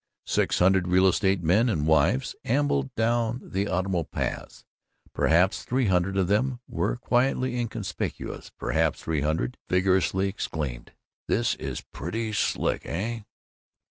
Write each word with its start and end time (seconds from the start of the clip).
Six 0.25 0.57
hundred 0.57 0.87
real 0.87 1.05
estate 1.05 1.43
men 1.43 1.69
and 1.69 1.85
wives 1.85 2.35
ambled 2.43 2.89
down 2.95 3.39
the 3.43 3.67
autumnal 3.69 4.03
paths. 4.03 4.65
Perhaps 5.13 5.61
three 5.63 5.85
hundred 5.85 6.17
of 6.17 6.27
them 6.27 6.59
were 6.67 6.95
quietly 6.95 7.55
inconspicuous; 7.55 8.49
perhaps 8.57 8.99
three 8.99 9.21
hundred 9.21 9.59
vigorously 9.69 10.27
exclaimed, 10.27 10.93
"This 11.27 11.53
is 11.53 11.81
pretty 11.81 12.33
slick, 12.33 12.81
eh?" 12.85 13.19